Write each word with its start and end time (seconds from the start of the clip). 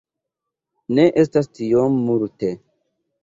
Ne 0.99 1.05
estas 1.25 1.49
tiom 1.59 1.99
multe. 2.07 2.51